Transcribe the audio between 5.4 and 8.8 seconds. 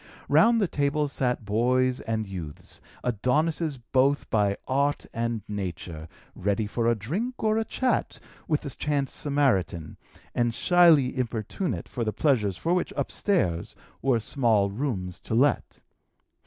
nature, ready for a drink or a chat with the